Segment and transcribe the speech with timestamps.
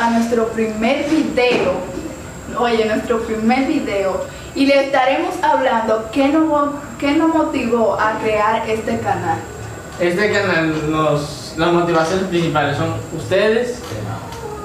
[0.00, 1.72] a nuestro primer video,
[2.58, 4.24] oye, nuestro primer video,
[4.54, 9.38] y le estaremos hablando qué nos, qué nos motivó a crear este canal.
[9.98, 13.80] Este canal, nos, las motivaciones principales son ustedes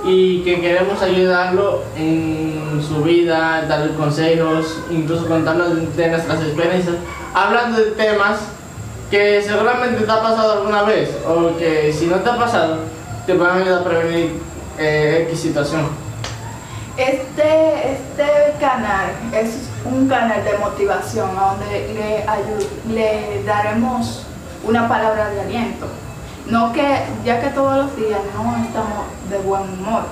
[0.06, 6.96] y que queremos ayudarlo en su vida, darle consejos, incluso contarnos de nuestras experiencias,
[7.34, 8.40] hablando de temas
[9.10, 12.80] que seguramente te ha pasado alguna vez o que si no te ha pasado
[13.26, 14.42] te pueden ayudar a prevenir
[14.78, 15.88] eh, X situación.
[16.98, 24.26] Este, este canal es un canal de motivación donde le, le daremos
[24.64, 25.88] una palabra de aliento.
[26.48, 30.04] No que, ya que todos los días no estamos de buen humor.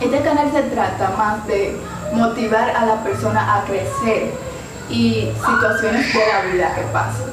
[0.00, 1.76] Este canal se trata más de
[2.12, 4.30] motivar a la persona a crecer
[4.90, 7.30] y situaciones de la vida que pasan.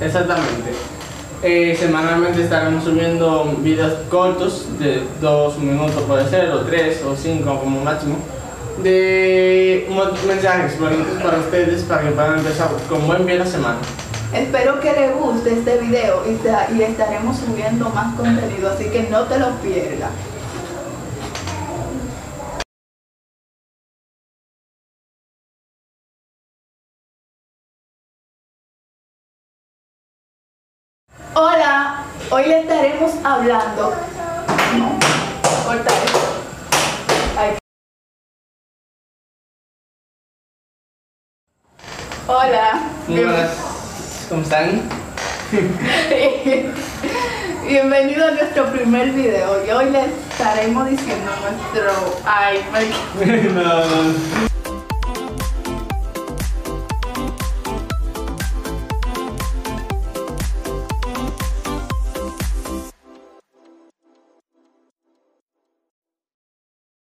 [0.00, 0.97] Exactamente.
[1.40, 7.60] Eh, semanalmente estaremos subiendo videos cortos de dos minutos puede ser, o tres, o cinco
[7.60, 8.16] como máximo,
[8.82, 9.88] de
[10.26, 13.78] mensajes bonitos para ustedes para que puedan empezar con buen pie la semana.
[14.34, 19.22] Espero que les guste este video y, y estaremos subiendo más contenido, así que no
[19.22, 20.10] te lo pierdas.
[31.40, 33.94] Hola, hoy le estaremos hablando.
[34.76, 34.98] No,
[35.64, 35.92] corta.
[42.26, 42.80] Hola.
[43.06, 43.50] Muy buenas,
[44.28, 44.82] ¿cómo están?
[47.66, 52.18] Bienvenido a nuestro primer video y hoy les estaremos diciendo nuestro...
[52.26, 54.48] Ay, me- no, no.